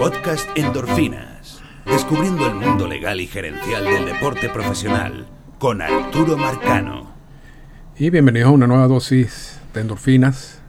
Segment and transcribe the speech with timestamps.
[0.00, 1.60] Podcast Endorfinas.
[1.84, 5.26] Descubriendo el mundo legal y gerencial del deporte profesional
[5.58, 7.12] con Arturo Marcano.
[7.98, 10.62] Y bienvenidos a una nueva dosis de endorfinas.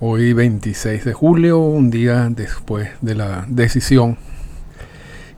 [0.00, 4.16] Hoy 26 de julio, un día después de la decisión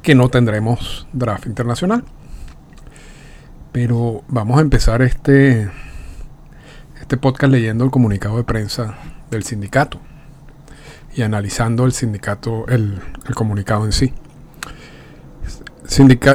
[0.00, 2.04] que no tendremos draft internacional.
[3.72, 5.68] Pero vamos a empezar este,
[7.00, 8.94] este podcast leyendo el comunicado de prensa
[9.28, 10.00] del sindicato
[11.14, 13.00] y analizando el sindicato, el,
[13.34, 14.12] comunicado en sí.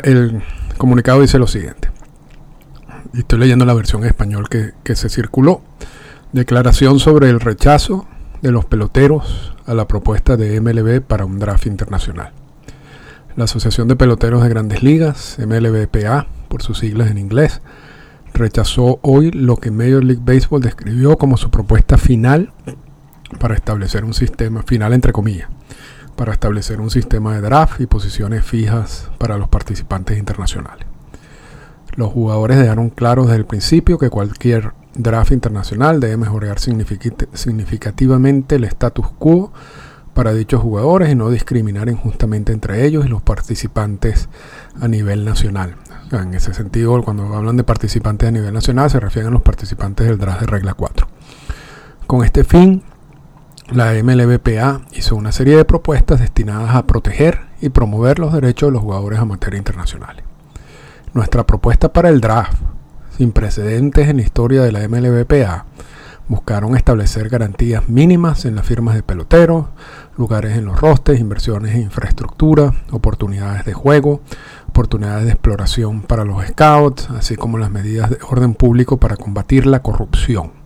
[0.03, 0.41] el
[0.77, 1.89] comunicado dice lo siguiente.
[3.13, 5.61] Estoy leyendo la versión en español que se circuló.
[6.33, 8.05] Declaración sobre el rechazo
[8.41, 12.31] de los peloteros a la propuesta de MLB para un draft internacional.
[13.35, 17.61] La Asociación de Peloteros de Grandes Ligas, MLBPA, por sus siglas en inglés,
[18.33, 22.53] rechazó hoy lo que Major League Baseball describió como su propuesta final
[23.38, 25.49] para establecer un sistema, final entre comillas,
[26.16, 30.86] para establecer un sistema de draft y posiciones fijas para los participantes internacionales.
[31.95, 38.66] Los jugadores dejaron claro desde el principio que cualquier draft internacional debe mejorar significativamente el
[38.66, 39.52] status quo
[40.13, 44.30] para dichos jugadores y no discriminar injustamente entre ellos y los participantes
[44.80, 45.75] a nivel nacional.
[46.11, 50.08] En ese sentido, cuando hablan de participantes a nivel nacional, se refieren a los participantes
[50.08, 51.08] del draft de regla 4.
[52.08, 52.83] Con este fin,
[53.71, 58.73] la MLBPA hizo una serie de propuestas destinadas a proteger y promover los derechos de
[58.73, 60.23] los jugadores amateurs internacionales.
[61.13, 62.61] Nuestra propuesta para el draft,
[63.17, 65.66] sin precedentes en la historia de la MLBPA,
[66.27, 69.67] buscaron establecer garantías mínimas en las firmas de peloteros,
[70.17, 74.22] lugares en los rosters, inversiones en infraestructura, oportunidades de juego,
[74.67, 79.66] oportunidades de exploración para los scouts, así como las medidas de orden público para combatir
[79.66, 80.64] la corrupción.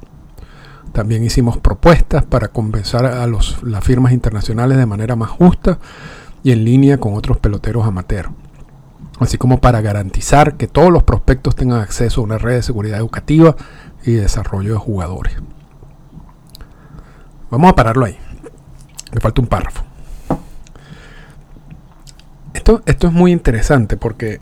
[0.93, 5.79] También hicimos propuestas para compensar a los, las firmas internacionales de manera más justa
[6.43, 8.29] y en línea con otros peloteros amateurs,
[9.19, 12.97] así como para garantizar que todos los prospectos tengan acceso a una red de seguridad
[12.97, 13.55] educativa
[14.03, 15.35] y desarrollo de jugadores.
[17.51, 18.17] Vamos a pararlo ahí.
[19.11, 19.83] Me falta un párrafo.
[22.53, 24.41] Esto, esto es muy interesante porque...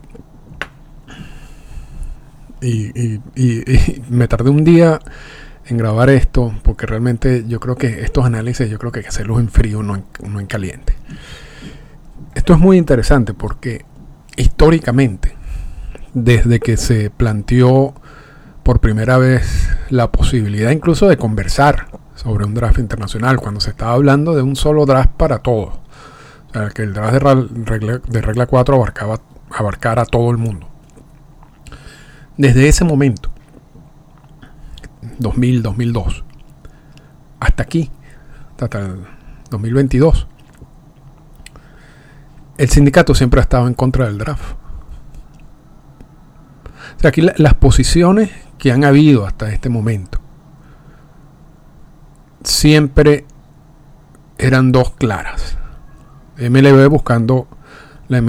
[2.62, 3.22] y
[4.10, 5.00] me tardé un día
[5.68, 9.10] en grabar esto, porque realmente yo creo que estos análisis yo creo que hay que
[9.10, 10.94] hacerlos en frío, no en, en caliente.
[12.36, 13.86] Esto es muy interesante porque
[14.38, 15.36] históricamente,
[16.14, 17.94] desde que se planteó
[18.64, 23.94] por primera vez la posibilidad incluso de conversar sobre un draft internacional, cuando se estaba
[23.94, 25.74] hablando de un solo draft para todos,
[26.50, 30.38] o sea, que el draft de regla, de regla 4 abarcaba, abarcara a todo el
[30.38, 30.68] mundo.
[32.38, 33.32] Desde ese momento,
[35.20, 36.24] 2000, 2002.
[37.40, 37.92] Hasta aquí,
[38.60, 39.06] hasta el
[39.50, 40.28] 2022.
[42.58, 44.56] El sindicato siempre ha estado en contra del draft.
[47.04, 50.20] Aquí las posiciones que han habido hasta este momento
[52.44, 53.26] siempre
[54.38, 55.58] eran dos claras.
[56.38, 57.48] MLB buscando
[58.08, 58.20] la,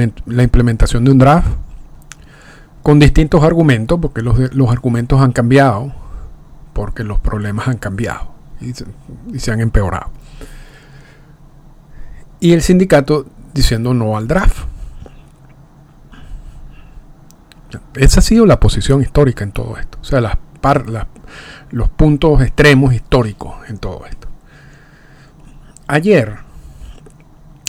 [0.42, 1.48] implementación de un draft
[2.82, 5.92] con distintos argumentos, porque los, los argumentos han cambiado
[6.78, 8.30] porque los problemas han cambiado
[8.60, 8.72] y
[9.40, 10.12] se, han empeorado.
[12.38, 14.58] Y el sindicato diciendo no al draft.
[17.94, 19.98] Esa ha sido la posición histórica en todo esto.
[20.00, 20.38] O sea,
[21.72, 24.28] los puntos extremos históricos en todo esto.
[25.88, 26.36] Ayer,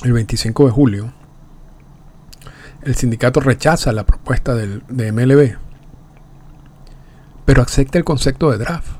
[0.03, 1.13] el 25 de julio,
[2.83, 5.57] el sindicato rechaza la propuesta del, de MLB,
[7.45, 8.98] pero acepta el concepto de draft.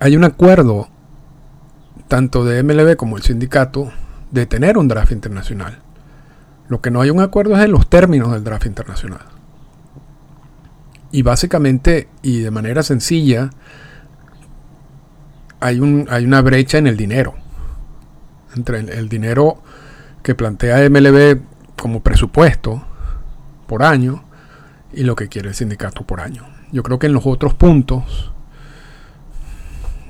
[0.00, 0.88] Hay un acuerdo,
[2.08, 3.92] tanto de MLB como el sindicato,
[4.30, 5.78] de tener un draft internacional.
[6.68, 9.20] Lo que no hay un acuerdo es en los términos del draft internacional.
[11.12, 13.50] Y básicamente, y de manera sencilla,
[15.60, 17.34] hay, un, hay una brecha en el dinero.
[18.56, 19.62] Entre el, el dinero
[20.22, 21.40] que plantea MLB
[21.80, 22.84] como presupuesto
[23.68, 24.24] por año
[24.92, 26.44] y lo que quiere el sindicato por año.
[26.72, 28.32] Yo creo que en los otros puntos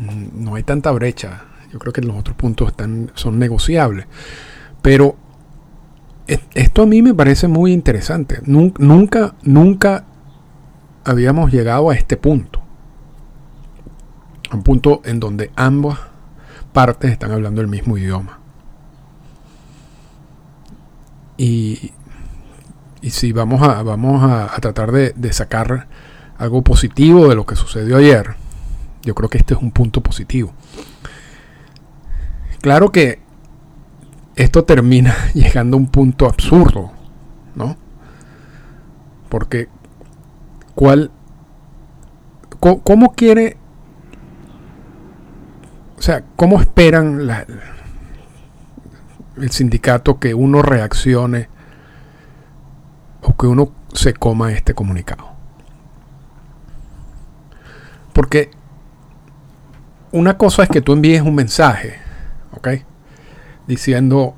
[0.01, 1.45] no hay tanta brecha.
[1.73, 4.07] Yo creo que los otros puntos están, son negociables.
[4.83, 5.17] Pero
[6.55, 8.41] esto a mí me parece muy interesante.
[8.45, 10.05] Nunca, nunca
[11.05, 12.61] habíamos llegado a este punto.
[14.53, 15.99] un punto en donde ambas
[16.73, 18.41] partes están hablando el mismo idioma.
[21.37, 21.93] Y,
[23.03, 25.87] si vamos a, vamos a, tratar de, de sacar
[26.39, 28.35] algo positivo de lo que sucedió ayer,
[29.07, 30.53] yo creo que este es un punto positivo.
[32.61, 33.21] Claro que
[34.35, 36.91] esto termina llegando a un punto absurdo,
[37.55, 37.77] ¿no?
[39.29, 39.69] Porque,
[40.75, 41.13] ¿cuál,
[42.59, 43.57] cómo, quiere,
[45.97, 47.29] o sea, cómo esperan
[49.37, 51.49] el sindicato que uno reaccione
[53.23, 55.29] o que uno se coma este comunicado?
[58.13, 58.51] Porque
[60.17, 61.99] una cosa es que tú envíes un mensaje,
[62.53, 62.69] ¿ok?
[63.67, 64.35] Diciendo,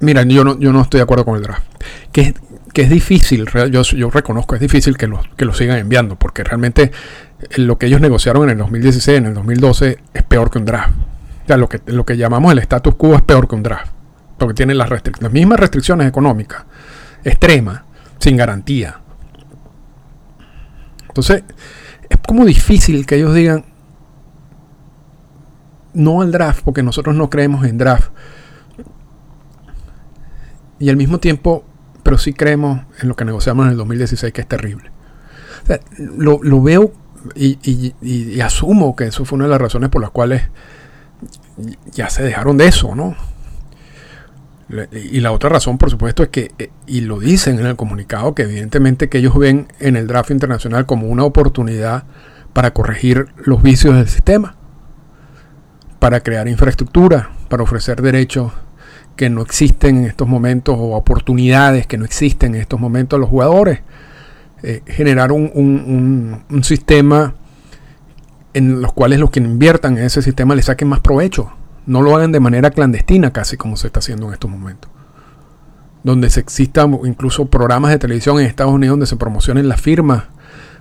[0.00, 1.62] mira, yo no, yo no estoy de acuerdo con el draft.
[2.10, 2.34] Que,
[2.72, 6.90] que es difícil, yo, yo reconozco, es difícil que lo, que sigan enviando, porque realmente
[7.56, 10.94] lo que ellos negociaron en el 2016, en el 2012, es peor que un draft.
[11.44, 13.92] O sea, lo que, lo que llamamos el status quo es peor que un draft,
[14.38, 16.64] porque tiene las, las mismas restricciones económicas,
[17.22, 17.82] extremas,
[18.18, 19.00] sin garantía.
[21.08, 21.54] Entonces, es
[22.26, 23.64] como difícil que ellos digan
[25.94, 28.10] no al draft, porque nosotros no creemos en draft.
[30.78, 31.64] Y al mismo tiempo,
[32.02, 34.90] pero sí creemos en lo que negociamos en el 2016, que es terrible.
[35.98, 36.92] lo, veo
[37.34, 40.42] y, asumo que eso fue una de las razones por las cuales
[41.92, 43.16] ya se dejaron de eso, ¿no?
[44.68, 48.34] Y la otra razón, por supuesto, es que, eh, y lo dicen en el comunicado,
[48.34, 52.04] que evidentemente que ellos ven en el draft internacional como una oportunidad
[52.52, 54.56] para corregir los vicios del sistema,
[55.98, 58.52] para crear infraestructura, para ofrecer derechos
[59.16, 63.20] que no existen en estos momentos o oportunidades que no existen en estos momentos a
[63.20, 63.80] los jugadores.
[64.62, 67.34] Eh, generar un, un sistema
[68.54, 71.52] en los cuales los que inviertan en ese sistema le saquen más provecho
[71.86, 74.90] no lo hagan de manera clandestina, casi como se está haciendo en estos momentos.
[76.02, 80.24] Donde se existan incluso programas de televisión en Estados Unidos donde se promocionen las firmas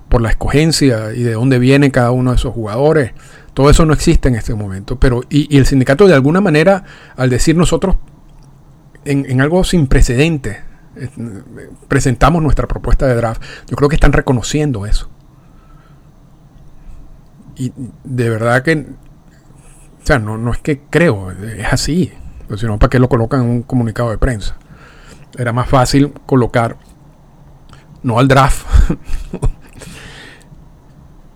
[0.10, 3.14] por la escogencia y de dónde viene cada uno de esos jugadores.
[3.54, 5.00] Todo eso no existe en este momento.
[5.00, 6.84] Pero, y, el sindicato de alguna manera,
[7.16, 7.96] al decir nosotros
[9.06, 10.58] en, en algo sin precedentes,
[10.96, 11.10] eh,
[11.88, 15.10] presentamos nuestra propuesta de draft, yo creo que están reconociendo eso.
[17.56, 17.72] Y
[18.04, 18.88] de verdad que
[20.04, 22.12] o sea, no, no es que creo, es así.
[22.50, 24.58] Pues si no, ¿para qué lo colocan en un comunicado de prensa?
[25.38, 26.76] Era más fácil colocar,
[28.04, 28.68] no al draft.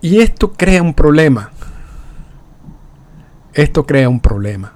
[0.02, 1.52] y esto crea un problema.
[3.54, 4.74] Esto crea un problema.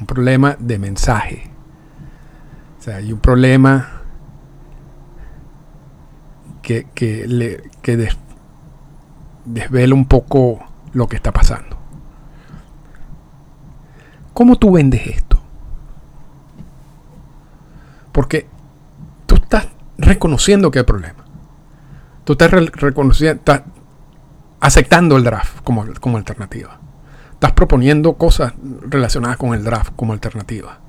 [0.00, 1.50] Un problema de mensaje.
[2.78, 4.00] O sea, hay un problema
[6.62, 7.26] que, que
[9.44, 10.64] desvela un poco
[10.94, 11.73] lo que está pasando.
[14.34, 15.40] ¿Cómo tú vendes esto?
[18.10, 18.48] Porque
[19.26, 21.24] tú estás reconociendo que hay problema.
[22.24, 23.62] Tú estás reconociendo, estás
[24.60, 26.78] aceptando el draft como, como alternativa.
[27.32, 28.54] Estás proponiendo cosas
[28.88, 30.80] relacionadas con el draft como alternativa.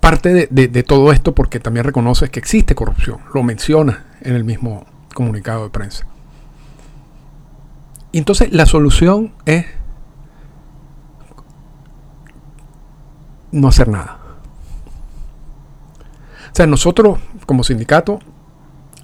[0.00, 3.18] Parte de, de todo esto porque también reconoces que existe corrupción.
[3.34, 6.06] Lo mencionas en el mismo comunicado de prensa.
[8.12, 9.66] Y entonces la solución es
[13.52, 14.18] no hacer nada.
[16.52, 18.18] O sea, nosotros como sindicato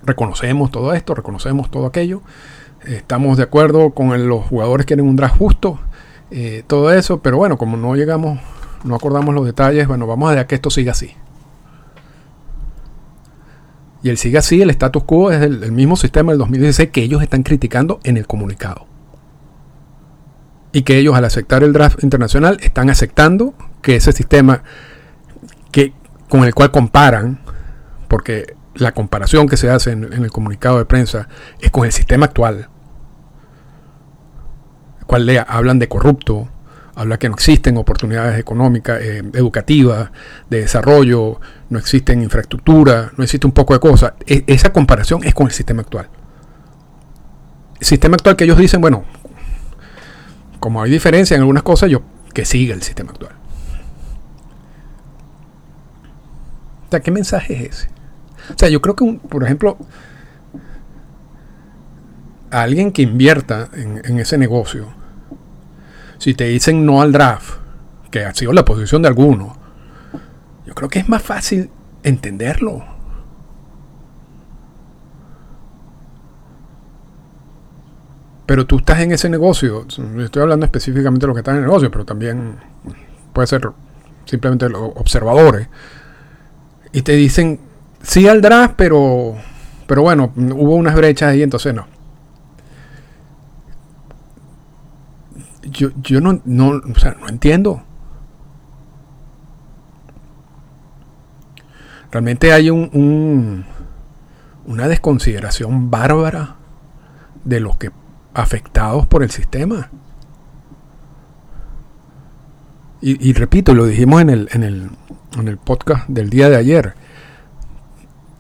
[0.04, 2.22] reconocemos todo esto, reconocemos todo aquello,
[2.84, 5.78] estamos de acuerdo con los jugadores que quieren un draft justo,
[6.30, 8.40] eh, todo eso, pero bueno, como no llegamos,
[8.84, 11.14] no acordamos los detalles, bueno, vamos a dejar que esto siga así.
[14.02, 17.22] Y el sigue así, el status quo es el mismo sistema del 2016 que ellos
[17.22, 18.86] están criticando en el comunicado.
[20.72, 24.62] Y que ellos al aceptar el draft internacional están aceptando que ese sistema
[25.70, 25.92] que,
[26.28, 27.40] con el cual comparan,
[28.08, 31.28] porque la comparación que se hace en, el comunicado de prensa
[31.60, 32.68] es con el sistema actual,
[35.00, 36.48] el cual le hablan de corrupto,
[36.94, 40.10] habla que no existen oportunidades económicas, eh, educativas,
[40.48, 44.12] de desarrollo, no existen infraestructura, no existe un poco de cosas.
[44.26, 46.08] E, esa comparación es con el sistema actual.
[47.80, 49.04] El sistema actual que ellos dicen, bueno,
[50.60, 53.41] como hay diferencia en algunas cosas, yo que siga el sistema actual.
[57.00, 57.88] ¿Qué mensaje es ese?
[58.54, 59.78] O sea, yo creo que, por ejemplo,
[62.50, 64.88] alguien que invierta en, ese negocio,
[66.18, 67.56] si te dicen no al draft,
[68.10, 69.56] que ha sido la posición de algunos,
[70.66, 71.70] yo creo que es más fácil
[72.02, 72.84] entenderlo.
[78.44, 79.86] Pero tú estás en ese negocio,
[80.18, 82.56] estoy hablando específicamente de lo que está en el negocio, pero también
[83.32, 83.70] puede ser
[84.26, 85.68] simplemente los observadores
[86.92, 87.60] y te dicen
[88.02, 89.34] sí al draft, pero,
[89.86, 91.86] pero bueno, hubo unas brechas ahí, entonces no.
[95.72, 97.82] yo, yo no, no, o sea, no entiendo.
[102.10, 103.64] Realmente hay un, un,
[104.66, 106.56] una desconsideración bárbara
[107.44, 107.90] de los que
[108.34, 109.90] afectados por el sistema.
[113.00, 114.90] Y, y repito, lo dijimos en el, en, el,
[115.38, 116.94] en el podcast del día de ayer.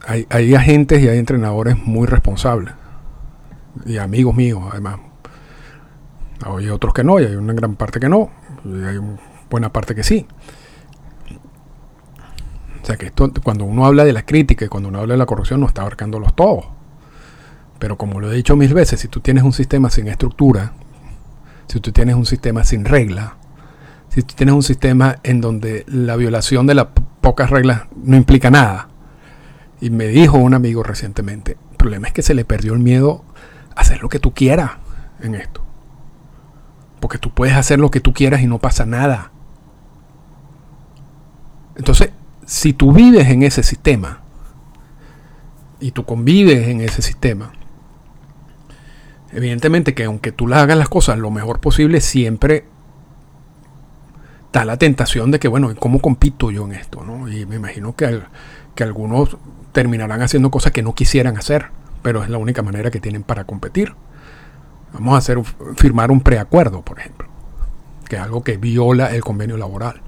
[0.06, 2.74] Hay, hay agentes y hay entrenadores muy responsables.
[3.86, 4.98] Y amigos míos, además.
[6.44, 8.30] Hay otros que no, y hay una gran parte que no.
[8.64, 9.18] Y hay una
[9.48, 10.26] buena parte que sí.
[12.82, 15.18] O sea que esto, cuando uno habla de la crítica y cuando uno habla de
[15.18, 16.64] la corrupción, no está abarcándolos todos.
[17.78, 20.72] Pero como lo he dicho mil veces, si tú tienes un sistema sin estructura,
[21.68, 23.36] si tú tienes un sistema sin regla,
[24.12, 26.88] si tú tienes un sistema en donde la violación de las
[27.22, 28.88] pocas reglas no implica nada,
[29.80, 33.24] y me dijo un amigo recientemente, el problema es que se le perdió el miedo
[33.74, 34.72] a hacer lo que tú quieras
[35.22, 35.64] en esto.
[37.00, 39.32] Porque tú puedes hacer lo que tú quieras y no pasa nada.
[41.74, 42.10] Entonces,
[42.44, 44.20] si tú vives en ese sistema
[45.80, 47.52] y tú convives en ese sistema,
[49.32, 52.66] evidentemente que aunque tú hagas las cosas lo mejor posible, siempre
[54.52, 57.02] da la tentación de que, bueno, ¿cómo compito yo en esto?
[57.04, 57.28] ¿no?
[57.28, 58.20] Y me imagino que,
[58.74, 59.36] que algunos
[59.72, 61.66] terminarán haciendo cosas que no quisieran hacer,
[62.02, 63.94] pero es la única manera que tienen para competir.
[64.92, 65.42] Vamos a hacer
[65.76, 67.28] firmar un preacuerdo, por ejemplo,
[68.08, 70.02] que es algo que viola el convenio laboral.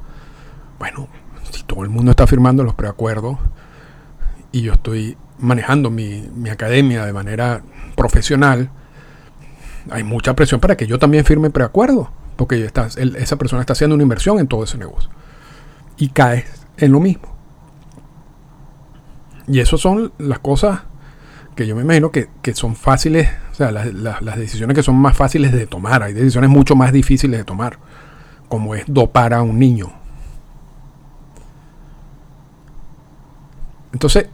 [0.79, 1.09] Bueno,
[1.51, 3.39] si todo el mundo está firmando los preacuerdos
[4.53, 7.63] y yo estoy manejando mi, mi academia de manera
[7.97, 8.71] profesional,
[9.91, 13.95] hay mucha presión para que yo también firme preacuerdo, porque está, esa persona está haciendo
[13.95, 15.11] una inversión en todo ese negocio.
[15.97, 16.45] Y caes
[16.77, 17.35] en lo mismo.
[19.47, 20.81] Y eso son las cosas
[21.55, 24.97] que yo me imagino que, que son fáciles, o sea, las, las, decisiones que son
[24.97, 26.03] más fáciles de tomar.
[26.03, 27.79] Hay decisiones mucho más difíciles de tomar,
[28.49, 29.93] como es dopar a un niño.
[33.93, 34.29] Entonces,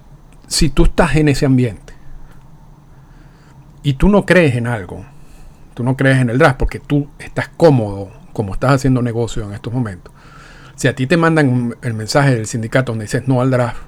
[0.47, 1.93] si tú estás en ese ambiente
[3.83, 5.05] y tú no crees en algo,
[5.81, 9.55] tú no crees en el draft porque tú estás cómodo como estás haciendo negocio en
[9.55, 10.13] estos momentos.
[10.75, 13.81] Si a ti te mandan el mensaje del sindicato donde dices no al draft,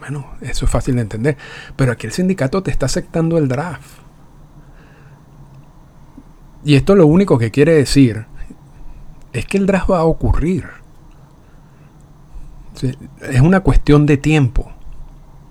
[0.00, 1.38] bueno, eso es fácil de entender.
[1.76, 3.88] Pero aquí el sindicato te está aceptando el draft.
[6.62, 8.26] Y esto lo único que quiere decir
[9.32, 10.66] es que el draft va a ocurrir.
[13.22, 14.70] Es una cuestión de tiempo.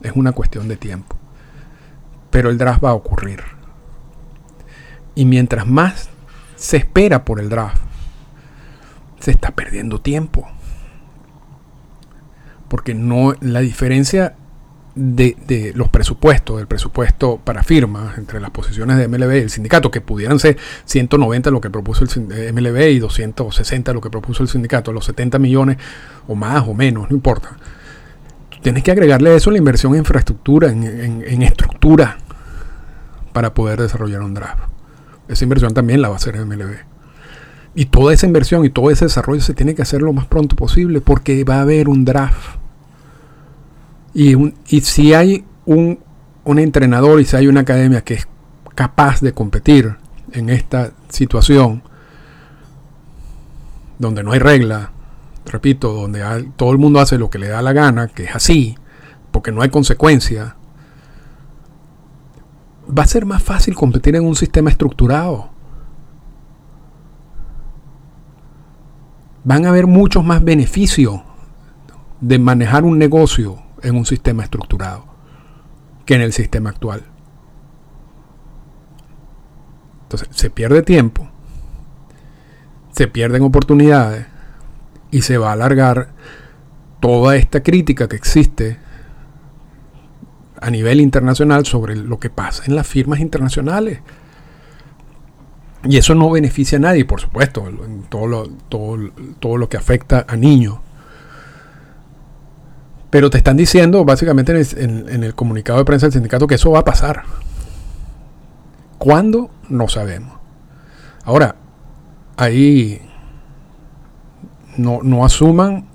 [0.03, 1.15] Es una cuestión de tiempo.
[2.29, 3.62] Pero el draft va a ocurrir.
[5.15, 6.09] Y mientras más
[6.55, 7.81] se espera por el draft,
[9.19, 10.47] se está perdiendo tiempo.
[12.67, 14.35] Porque no la diferencia
[14.95, 19.89] de, los presupuestos, del presupuesto para firmas entre las posiciones de MLB y el sindicato,
[19.91, 24.49] que pudieran ser 190 lo que propuso el MLB y 260 lo que propuso el
[24.49, 25.77] sindicato, los 70 millones
[26.27, 27.57] o más o menos, no importa.
[28.61, 32.17] Tienes que agregarle a eso la inversión en infraestructura, en estructura,
[33.33, 34.72] para poder desarrollar un draft.
[35.27, 36.75] Esa inversión también la va a hacer MLB.
[37.75, 40.55] Y toda esa inversión y todo ese desarrollo se tiene que hacer lo más pronto
[40.55, 42.57] posible porque va a haber un draft.
[44.13, 45.99] Y, un, y si hay un,
[46.43, 48.27] un, entrenador y si hay una academia que es
[48.75, 49.95] capaz de competir
[50.33, 51.81] en esta situación,
[53.97, 54.91] donde no hay regla,
[55.45, 56.21] repito, donde
[56.55, 58.75] todo el mundo hace lo que le da la gana, que es así,
[59.31, 60.57] porque no hay consecuencia,
[62.97, 65.49] va a ser más fácil competir en un sistema estructurado.
[69.43, 71.21] Van a haber muchos más beneficios
[72.21, 75.05] de manejar un negocio en un sistema estructurado
[76.05, 77.03] que en el sistema actual.
[80.03, 81.27] Entonces, se pierde tiempo,
[82.91, 84.27] se pierden oportunidades
[85.11, 86.09] y se va a alargar
[86.99, 88.77] toda esta crítica que existe
[90.63, 93.99] a nivel internacional sobre lo que pasa en las firmas internacionales.
[95.83, 98.97] Y eso no beneficia a nadie, por supuesto, en todo lo, todo,
[99.39, 100.79] todo lo que afecta a niños.
[103.09, 106.55] Pero te están diciendo, básicamente en el, en, el, comunicado de prensa del sindicato, que
[106.55, 107.23] eso va a pasar.
[108.97, 109.51] ¿Cuándo?
[109.67, 110.39] No sabemos.
[111.25, 111.55] Ahora,
[112.37, 113.01] ahí
[114.77, 115.85] no, no asuman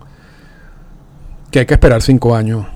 [1.51, 2.67] que hay que esperar cinco años.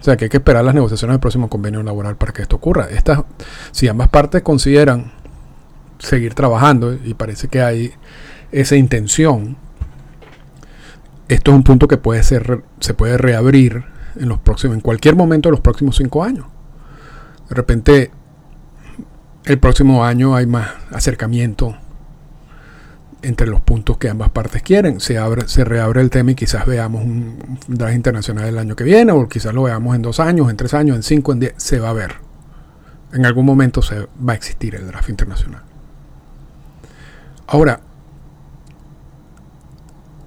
[0.00, 2.56] O sea, que hay que esperar las negociaciones del próximo convenio laboral para que esto
[2.56, 2.88] ocurra.
[2.90, 3.22] Estas,
[3.70, 5.12] si ambas partes consideran
[5.98, 7.92] seguir trabajando y parece que hay
[8.50, 9.58] esa intención,
[11.28, 13.84] esto es un punto que puede ser, se puede reabrir
[14.16, 16.46] en los próximos, en cualquier momento de los próximos cinco años.
[17.50, 18.10] De repente,
[19.44, 21.76] el próximo año hay más acercamiento
[23.22, 25.00] entre los puntos que ambas partes quieren.
[25.00, 28.84] Se, abre, se reabre el tema y quizás veamos un draft internacional el año que
[28.84, 31.54] viene, o quizás lo veamos en dos años, en tres años, en cinco, en diez.
[31.56, 32.14] Se va a ver.
[33.12, 35.62] En algún momento se va a existir el draft internacional.
[37.46, 37.80] Ahora,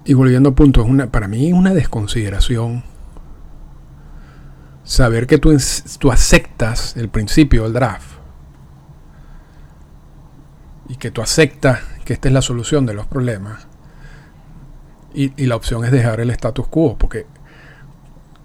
[0.06, 2.84] y volviendo a punto, es una, para mí es una desconsideración
[4.84, 5.56] saber que tú,
[6.00, 8.14] tú aceptas el principio del draft
[10.90, 13.68] y que tú aceptas que esta es la solución de los problemas
[15.14, 17.28] y, la opción es dejar el status quo, porque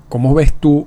[0.09, 0.87] ¿cómo ves tú?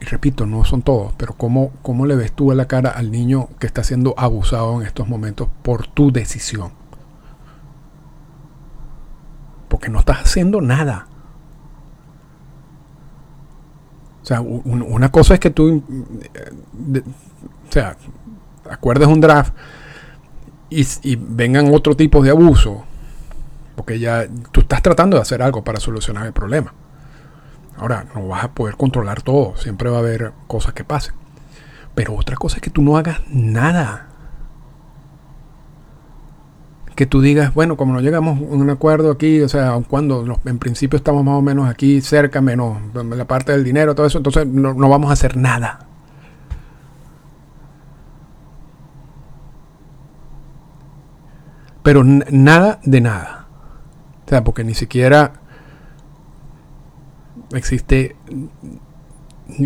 [0.00, 3.10] Y repito, no son todos, pero ¿cómo, ¿cómo le ves tú a la cara al
[3.10, 6.72] niño que está siendo abusado en estos momentos por tu decisión?
[9.68, 11.08] Porque no estás haciendo nada.
[14.22, 15.82] O sea, una cosa es que tú,
[16.34, 17.02] eh,
[17.68, 17.96] o sea,
[18.70, 19.54] acuerdes un draft
[20.70, 22.84] y, vengan otro tipo de abuso,
[23.76, 26.72] porque ya tú estás tratando de hacer algo para solucionar el problema.
[27.76, 31.14] Ahora, no vas a poder controlar todo, siempre va a haber cosas que pasen.
[31.94, 34.08] Pero otra cosa es que tú no hagas nada.
[36.96, 40.58] Que tú digas, bueno, como no llegamos a un acuerdo aquí, o sea, cuando en
[40.58, 44.46] principio estamos más o menos aquí cerca, menos la parte del dinero, todo eso, entonces
[44.46, 45.87] no, no vamos a hacer nada.
[51.82, 53.46] Pero nada de nada.
[54.26, 55.32] O sea, porque ni siquiera
[57.52, 58.16] existe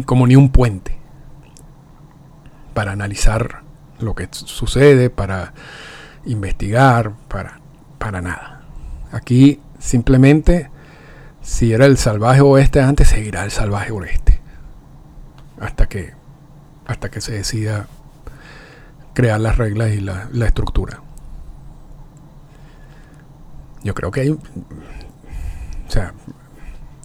[0.06, 0.98] como ni un puente
[2.74, 3.62] para analizar
[3.98, 5.52] lo que sucede, para
[6.24, 7.60] investigar, para,
[7.98, 8.62] para nada.
[9.12, 10.70] Aquí simplemente,
[11.40, 14.40] si era el salvaje oeste antes, seguirá el salvaje oeste.
[15.60, 16.14] Hasta que,
[16.86, 17.86] hasta que se decida
[19.14, 21.02] crear las reglas y la, la estructura.
[23.84, 24.38] Yo creo que hay, o
[25.88, 26.14] sea,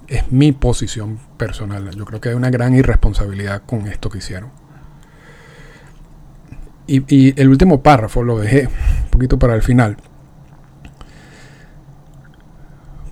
[0.07, 1.89] es mi posición personal.
[1.95, 4.51] Yo creo que hay una gran irresponsabilidad con esto que hicieron.
[6.87, 9.97] Y, el último párrafo lo dejé un poquito para el final.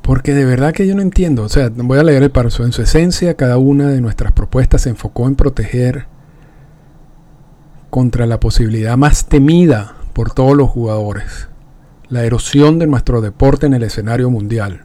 [0.02, 1.44] Porque de verdad que yo no entiendo.
[1.44, 2.64] O sea, voy a leer el párrafo.
[2.64, 6.08] En su esencia, cada una de nuestras propuestas se enfocó en proteger
[7.90, 11.50] contra la posibilidad más temida por todos los jugadores
[12.10, 14.82] la erosión de nuestro deporte en el escenario mundial,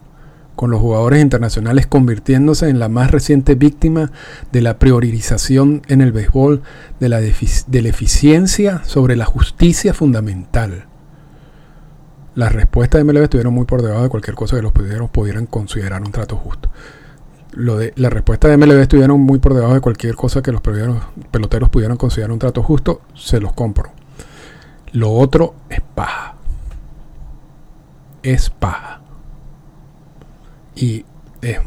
[0.56, 4.12] con los jugadores internacionales convirtiéndose en la más reciente víctima
[4.52, 6.62] de la priorización en el béisbol
[6.98, 10.86] de la, eficiencia sobre la justicia fundamental.
[12.34, 15.46] Las respuestas de MLB estuvieron muy por debajo de cualquier cosa que los peloteros pudieran
[15.46, 16.70] considerar un trato justo.
[17.52, 20.60] Lo de, la respuesta de MLB estuvieron muy por debajo de cualquier cosa que los
[20.60, 23.90] peloteros pudieran considerar un trato justo, se los compro.
[24.92, 26.36] Lo otro es paja
[28.22, 29.00] es paja.
[30.74, 31.04] Y
[31.42, 31.58] es,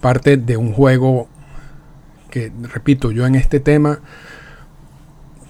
[0.00, 1.28] parte de un juego
[2.30, 4.00] que, repito, yo en este tema,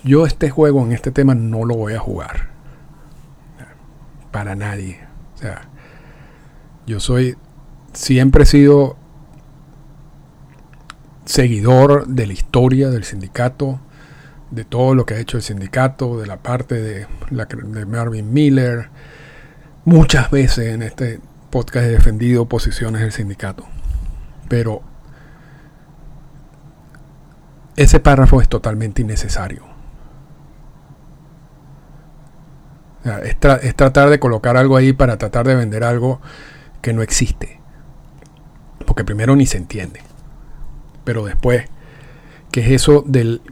[0.05, 2.49] yo este juego en este tema no lo voy a jugar.
[4.31, 5.01] Para nadie.
[5.35, 5.69] O sea,
[6.87, 7.37] yo soy,
[7.93, 8.97] siempre he sido
[11.25, 13.81] seguidor de la historia del sindicato
[14.51, 17.07] de todo lo que ha hecho el sindicato, de la parte de,
[17.87, 18.89] Marvin Miller.
[19.85, 23.65] Muchas veces en este podcast he defendido posiciones del sindicato.
[24.49, 24.83] Pero
[27.77, 29.65] ese párrafo es totalmente innecesario.
[33.05, 36.21] es, es, tratar de colocar algo ahí para tratar de vender algo
[36.81, 37.61] que no existe.
[38.87, 40.01] Porque primero ni se entiende.
[41.05, 41.65] Pero después,
[42.51, 43.43] ¿qué es eso del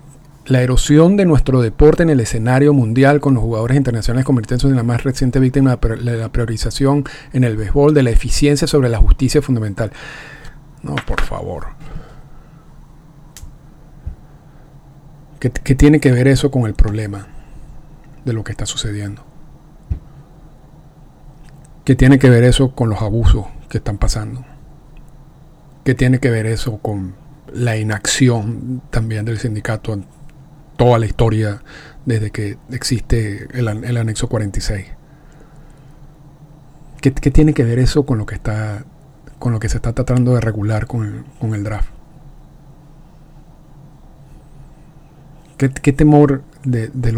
[0.53, 4.77] la erosión de nuestro deporte en el escenario mundial con los jugadores internacionales convirtiéndose en
[4.77, 8.99] la más reciente víctima de la priorización en el béisbol de la eficiencia sobre la
[8.99, 9.93] justicia fundamental.
[10.83, 11.69] No, por favor.
[15.41, 17.27] ¿Qué, ¿Qué, tiene que ver eso con el problema
[18.25, 19.25] de lo que está sucediendo?
[21.85, 24.45] ¿Qué tiene que ver eso con los abusos que están pasando?
[25.83, 27.15] ¿Qué tiene que ver eso con
[27.53, 29.99] la inacción también del sindicato
[30.83, 31.63] toda la historia
[32.05, 34.87] desde que existe el, anexo 46.
[37.01, 38.85] ¿Qué, tiene que ver eso con lo que está
[39.39, 41.89] con lo que se está tratando de regular con el, draft?
[45.57, 47.17] ¿Qué, temor de, del,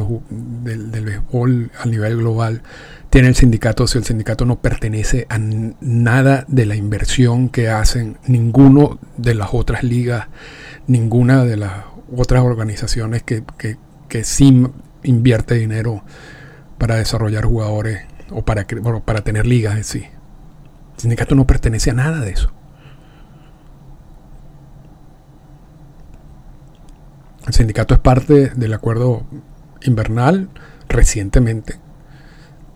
[0.90, 2.62] del béisbol a nivel global
[3.08, 8.18] tiene el sindicato si el sindicato no pertenece a nada de la inversión que hacen
[8.26, 10.26] ninguno de las otras ligas,
[10.86, 14.66] ninguna de las otras organizaciones que, que, sí
[15.02, 16.04] invierte dinero
[16.78, 18.64] para desarrollar jugadores o para,
[19.04, 20.06] para tener ligas en sí.
[20.94, 22.52] El sindicato no pertenece a nada de eso.
[27.46, 29.26] El sindicato es parte del acuerdo
[29.82, 30.48] invernal
[30.88, 31.78] recientemente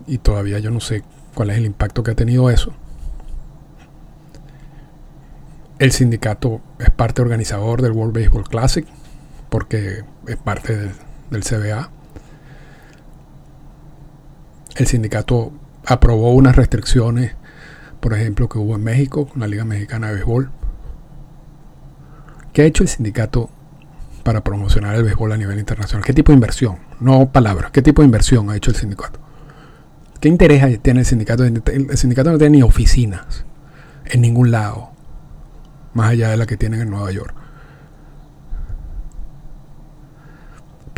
[0.07, 2.75] y todavía yo no sé cuál es el impacto que ha tenido eso.
[5.79, 8.85] El sindicato es parte organizador del World Baseball Classic
[9.49, 10.91] porque es parte
[11.31, 11.91] del CBA.
[14.77, 15.53] El sindicato
[15.87, 17.35] aprobó unas restricciones,
[18.01, 20.51] por ejemplo, que hubo en México con la Liga Mexicana de Béisbol.
[22.53, 23.51] ¿Qué ha hecho el sindicato
[24.23, 26.05] para promocionar el béisbol a nivel internacional?
[26.05, 26.79] ¿Qué tipo de inversión?
[27.01, 27.71] No palabras.
[27.71, 29.21] ¿Qué tipo de inversión ha hecho el sindicato?
[30.21, 31.45] ¿Qué interés tiene el sindicato?
[31.45, 33.45] El sindicato no tiene ni oficinas
[34.05, 34.91] en ningún lado,
[35.95, 37.35] más allá de la que tienen en Nueva York.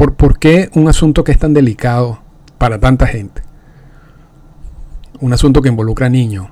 [0.01, 2.21] ¿Por, ¿Por, qué un asunto que es tan delicado
[2.57, 3.43] para tanta gente?
[5.21, 6.47] Un asunto que involucra niños.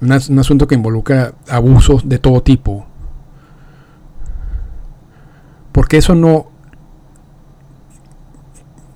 [0.00, 2.86] Un, asunto que involucra abusos de todo tipo.
[5.72, 6.46] ¿Por qué eso no...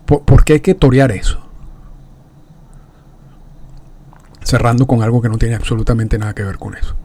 [0.07, 1.41] por qué hay que torear eso?
[4.43, 6.97] cerrando con algo que no tiene absolutamente nada que ver con eso.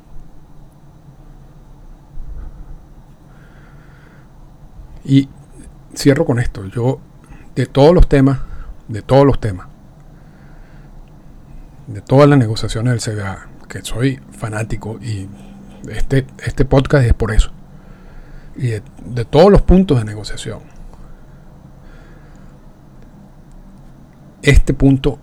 [5.06, 5.30] Y
[5.96, 6.66] cierro con esto.
[6.66, 7.00] Yo,
[7.56, 8.40] de todos los temas,
[8.88, 9.68] de todos los temas,
[11.88, 15.30] de todas las negociaciones del CBA, que soy fanático y
[15.90, 17.52] este, este podcast es por eso.
[18.56, 20.60] Y de, todos los puntos de negociación,
[24.42, 25.20] este punto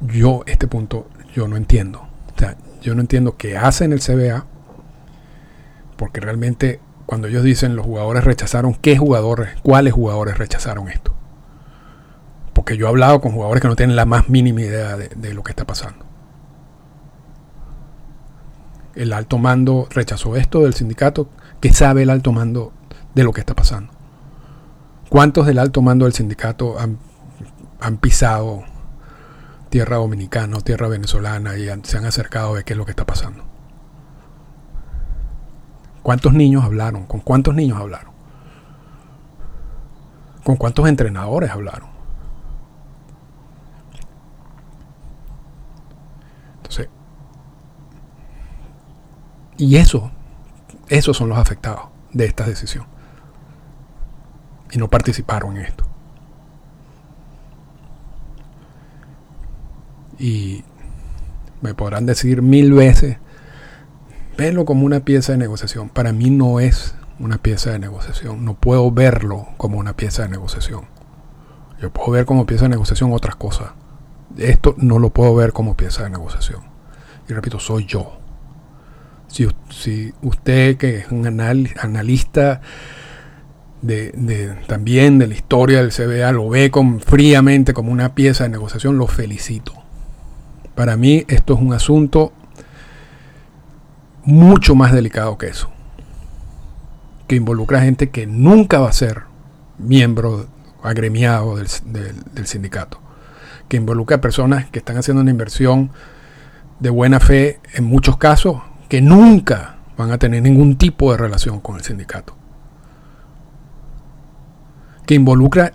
[0.00, 2.08] yo este punto yo no entiendo.
[2.34, 4.46] O sea, yo no entiendo qué hacen el CBA,
[5.96, 11.14] porque realmente cuando ellos dicen los jugadores rechazaron, ¿qué jugadores, cuáles jugadores rechazaron esto?
[12.52, 15.34] Porque yo he hablado con jugadores que no tienen la más mínima idea de, de
[15.34, 16.04] lo que está pasando.
[18.94, 21.28] El alto mando rechazó esto del sindicato.
[21.60, 22.72] ¿Qué sabe el alto mando
[23.14, 23.92] de lo que está pasando?
[25.08, 26.98] ¿Cuántos del alto mando del sindicato han,
[27.98, 28.64] pisado
[29.68, 33.06] tierra dominicana o tierra venezolana y se han acercado ver qué es lo que está
[33.06, 33.44] pasando.
[36.06, 37.04] ¿Cuántos niños hablaron?
[37.04, 38.12] ¿Con cuántos niños hablaron?
[40.44, 41.88] ¿Con cuántos entrenadores hablaron?
[46.58, 46.88] Entonces,
[49.56, 50.12] y eso,
[50.86, 52.86] esos son los afectados de esta decisión.
[54.70, 55.84] Y no participaron en esto.
[60.20, 60.62] Y
[61.62, 63.18] me podrán decir mil veces,
[64.36, 65.88] verlo como una pieza de negociación.
[65.88, 68.44] Para mí no es una pieza de negociación.
[68.44, 70.82] No puedo verlo como una pieza de negociación.
[71.80, 73.70] Yo puedo ver como pieza de negociación otras cosas.
[74.36, 76.62] Esto no lo puedo ver como pieza de negociación.
[77.28, 78.18] Y repito, soy yo.
[79.28, 82.60] Si, si usted que es un analista
[83.82, 88.50] de, también de la historia del CBA lo ve con, fríamente como una pieza de
[88.50, 89.72] negociación, lo felicito.
[90.74, 92.32] Para mí esto es un asunto
[94.26, 95.70] mucho más delicado que eso,
[97.28, 99.22] que involucra gente que nunca va a ser
[99.78, 100.46] miembro
[100.82, 103.00] agremiado del, sindicato,
[103.68, 105.90] que involucra personas que están haciendo una inversión
[106.80, 111.60] de buena fe en muchos casos, que nunca van a tener ningún tipo de relación
[111.60, 112.36] con el sindicato.
[115.06, 115.72] Que involucra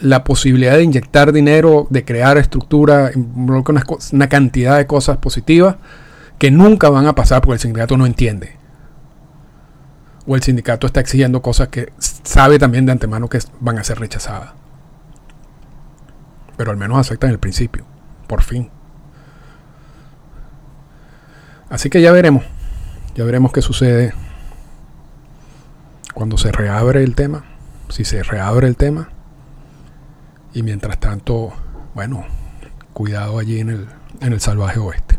[0.00, 5.76] la posibilidad de inyectar dinero, de crear estructura, involucra una, una cantidad de cosas positivas
[6.38, 8.56] que nunca van a pasar porque el sindicato no entiende.
[10.26, 13.98] O el sindicato está exigiendo cosas que sabe también de antemano que van a ser
[13.98, 14.52] rechazadas.
[16.56, 17.84] Pero al menos aceptan el principio,
[18.26, 18.70] por fin.
[21.70, 22.44] Así que ya veremos.
[23.14, 24.12] Ya veremos qué sucede
[26.14, 27.44] cuando se reabre el tema
[27.88, 29.08] si se reabre el tema.
[30.54, 31.52] Y mientras tanto,
[31.94, 32.24] bueno,
[32.92, 33.88] cuidado allí en el,
[34.20, 35.18] en el salvaje oeste.